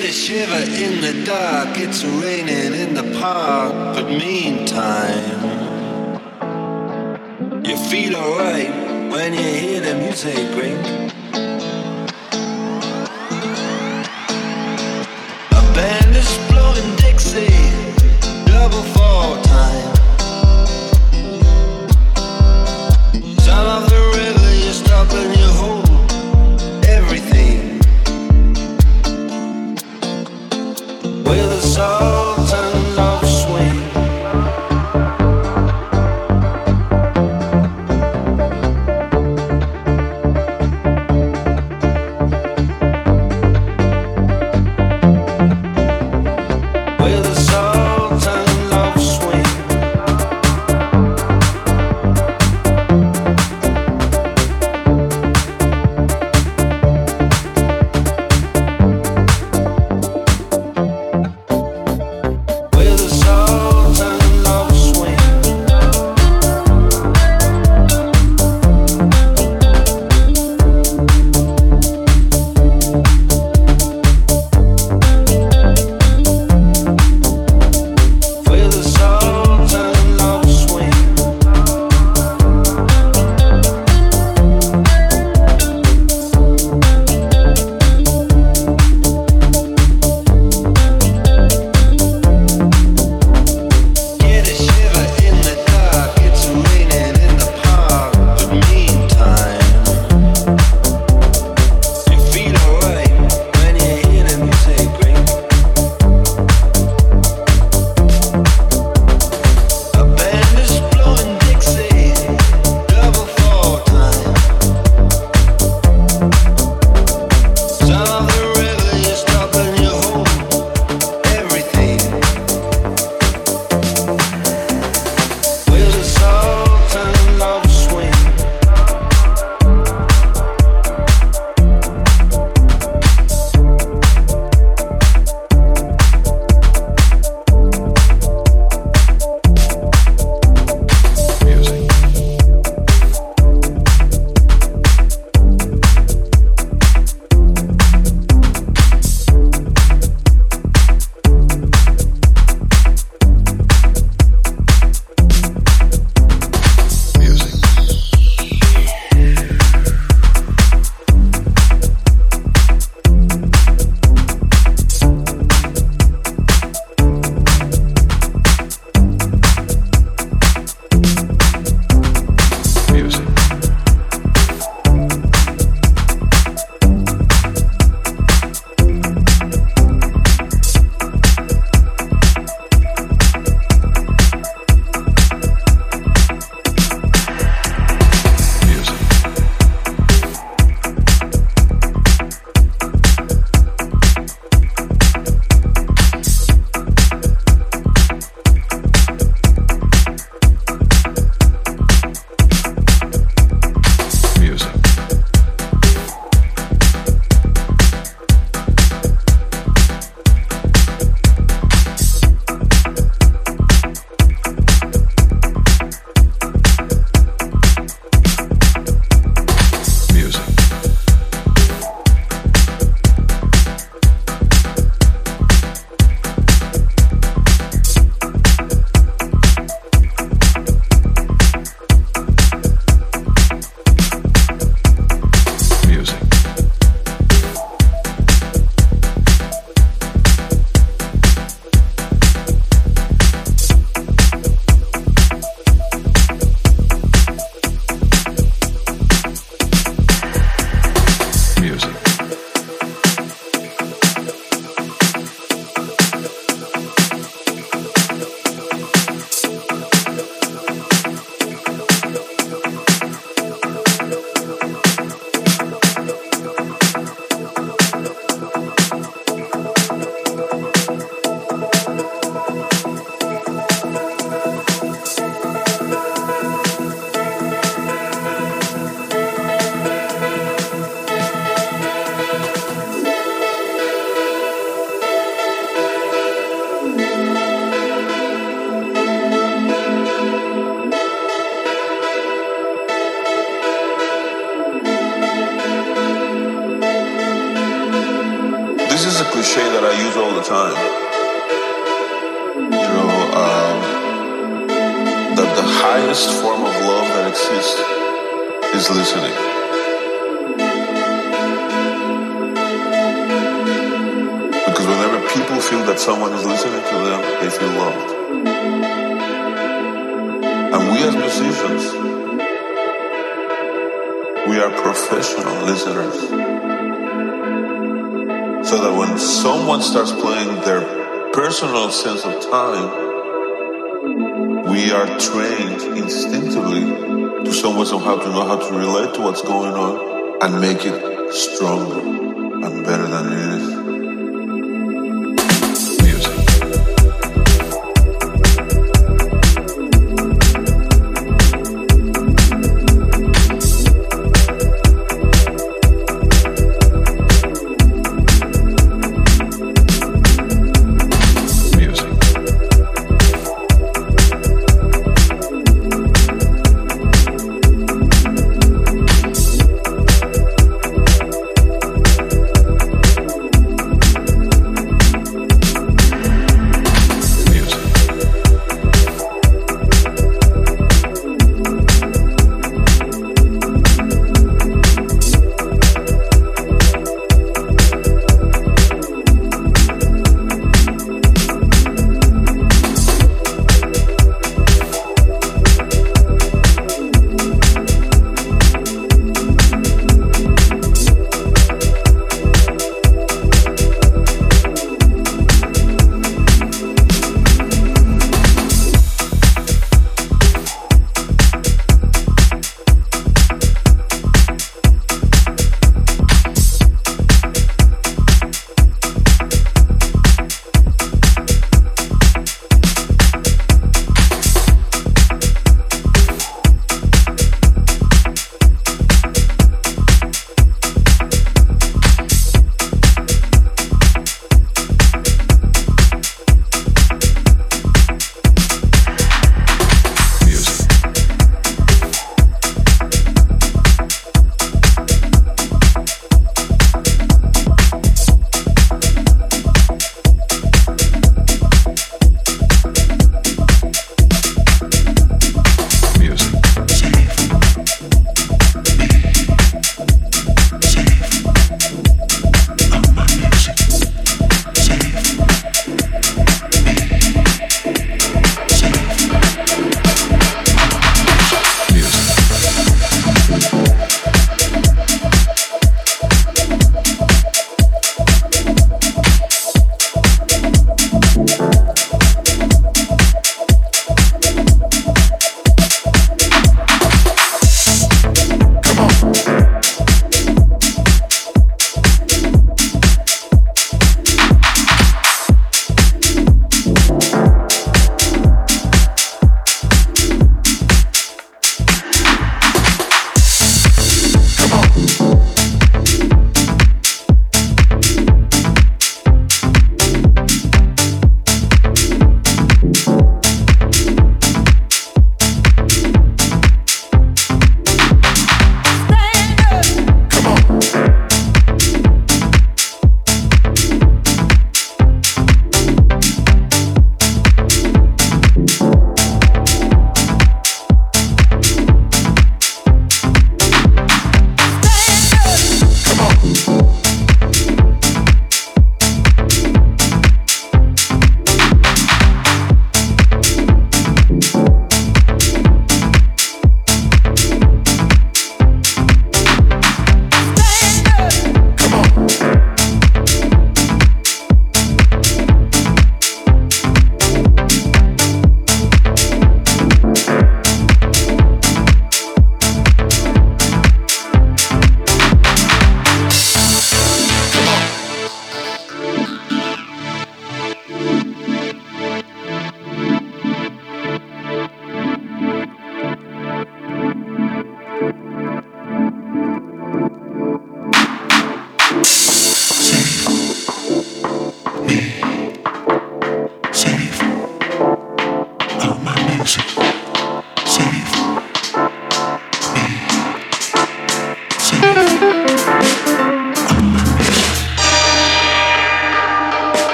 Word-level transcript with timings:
get 0.00 0.10
a 0.10 0.12
shiver 0.12 0.52
in 0.84 1.00
the 1.00 1.24
dark. 1.24 1.68
It's 1.78 2.04
raining 2.04 2.74
in 2.74 2.92
the 2.92 3.18
park, 3.18 3.72
but 3.94 4.08
meantime, 4.08 5.40
you 7.64 7.76
feel 7.88 8.14
alright 8.16 8.70
when 9.10 9.32
you 9.32 9.40
hear 9.40 9.80
the 9.80 9.94
music 9.94 10.36
ring. 10.54 11.15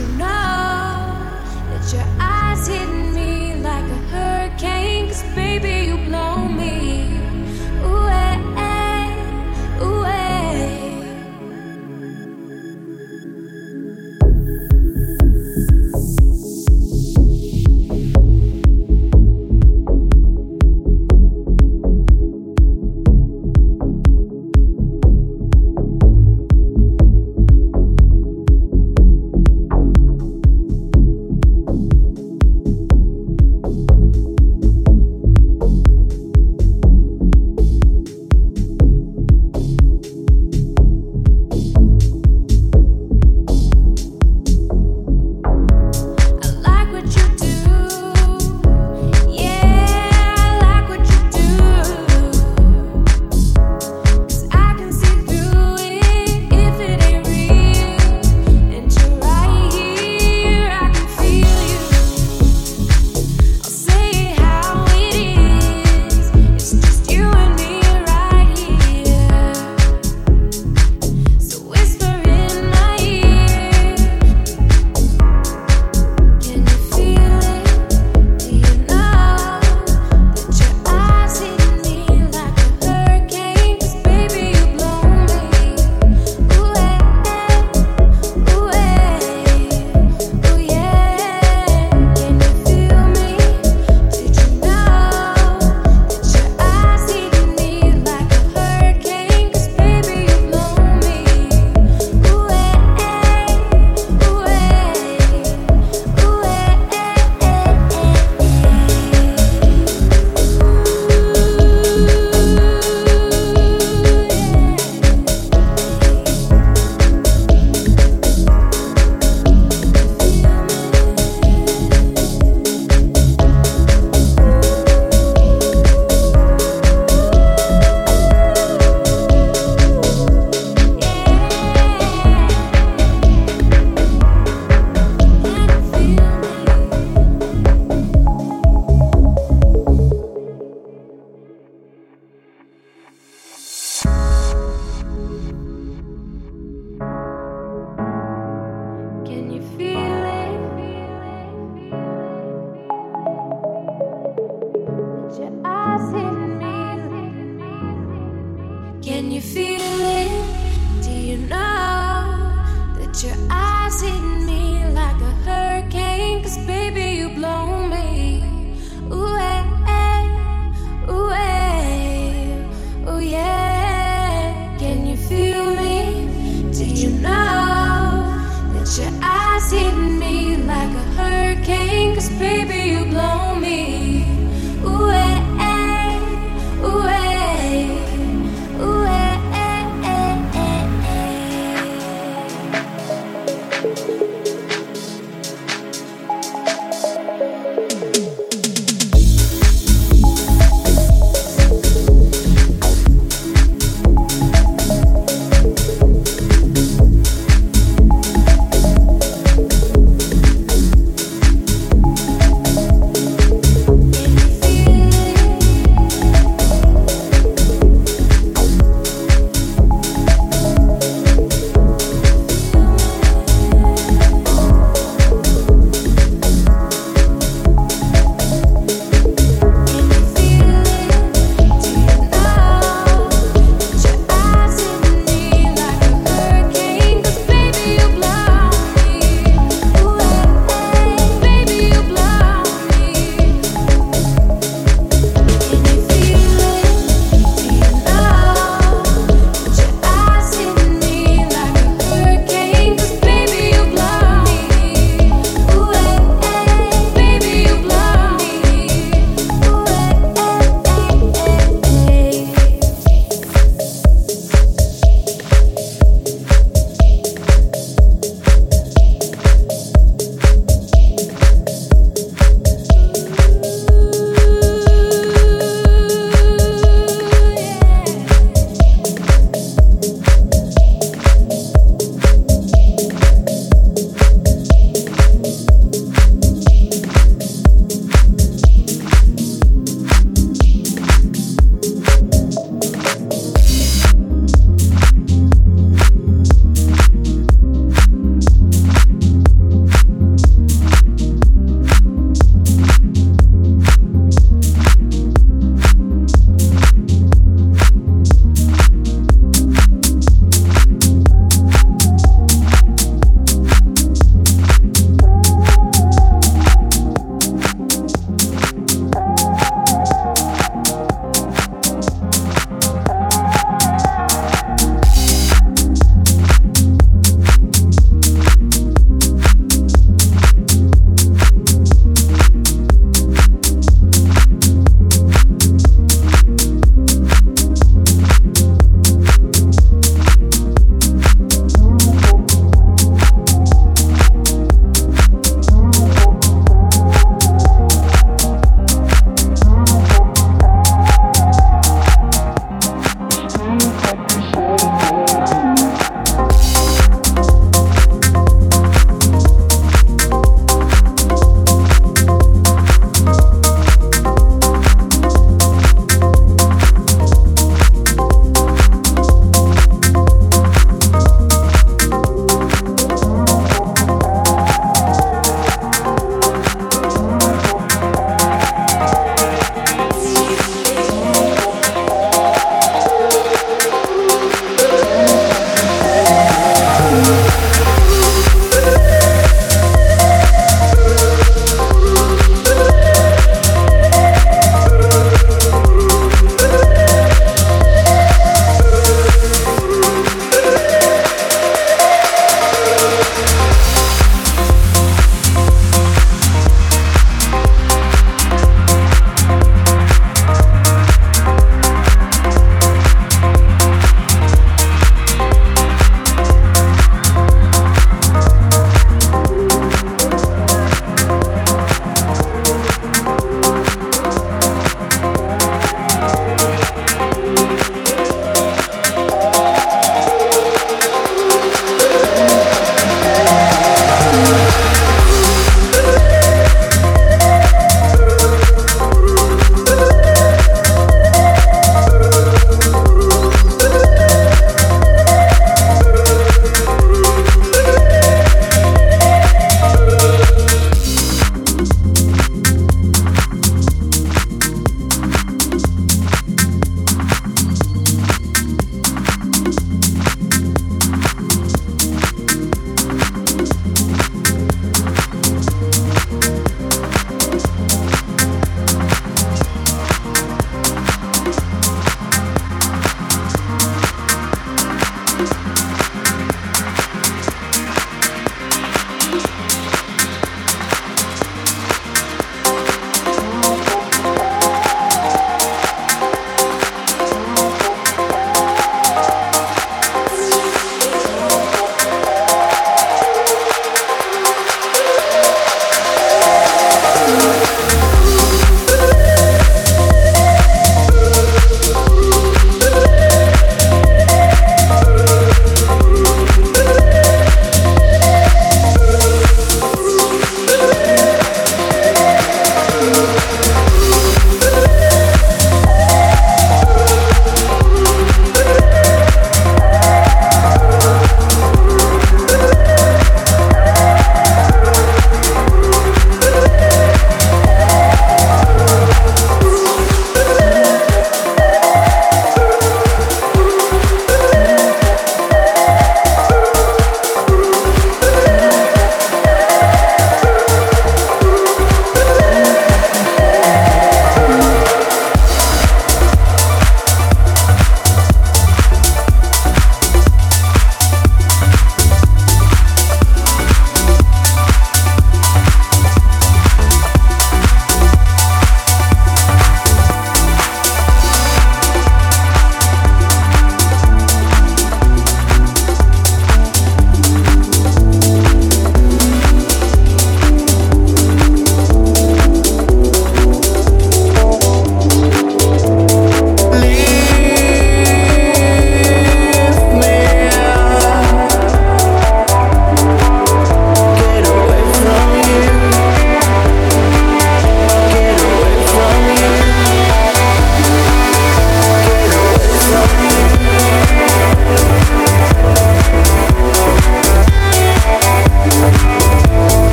you 0.00 0.06
know 0.16 0.24
that 1.68 1.92
your 1.92 2.06
eyes 2.18 2.66
hit 2.66 2.89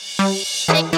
frustration 0.00 0.89